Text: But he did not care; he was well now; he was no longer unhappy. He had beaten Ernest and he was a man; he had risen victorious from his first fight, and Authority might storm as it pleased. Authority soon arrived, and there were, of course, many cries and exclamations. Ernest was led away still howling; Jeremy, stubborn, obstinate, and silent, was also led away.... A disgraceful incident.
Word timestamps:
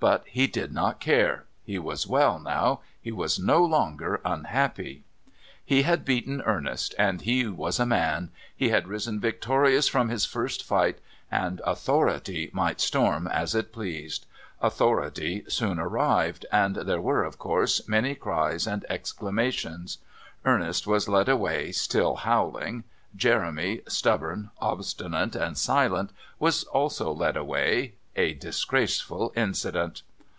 But 0.00 0.24
he 0.26 0.46
did 0.48 0.70
not 0.70 1.00
care; 1.00 1.46
he 1.62 1.78
was 1.78 2.06
well 2.06 2.38
now; 2.38 2.80
he 3.00 3.10
was 3.10 3.38
no 3.38 3.64
longer 3.64 4.20
unhappy. 4.22 5.02
He 5.64 5.80
had 5.82 6.04
beaten 6.04 6.42
Ernest 6.42 6.94
and 6.98 7.22
he 7.22 7.46
was 7.46 7.80
a 7.80 7.86
man; 7.86 8.30
he 8.54 8.68
had 8.68 8.86
risen 8.86 9.18
victorious 9.18 9.88
from 9.88 10.10
his 10.10 10.26
first 10.26 10.62
fight, 10.62 10.98
and 11.30 11.62
Authority 11.64 12.50
might 12.52 12.82
storm 12.82 13.26
as 13.28 13.54
it 13.54 13.72
pleased. 13.72 14.26
Authority 14.60 15.42
soon 15.48 15.78
arrived, 15.78 16.44
and 16.52 16.76
there 16.76 17.00
were, 17.00 17.24
of 17.24 17.38
course, 17.38 17.88
many 17.88 18.14
cries 18.14 18.66
and 18.66 18.84
exclamations. 18.90 19.98
Ernest 20.44 20.86
was 20.86 21.08
led 21.08 21.30
away 21.30 21.72
still 21.72 22.16
howling; 22.16 22.84
Jeremy, 23.16 23.80
stubborn, 23.88 24.50
obstinate, 24.60 25.34
and 25.34 25.56
silent, 25.56 26.10
was 26.38 26.64
also 26.64 27.10
led 27.10 27.38
away.... 27.38 27.94
A 28.16 28.32
disgraceful 28.32 29.32
incident. 29.34 30.02